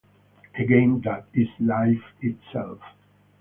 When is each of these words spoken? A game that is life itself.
A 0.55 0.65
game 0.65 0.99
that 1.01 1.27
is 1.35 1.47
life 1.59 2.01
itself. 2.23 2.79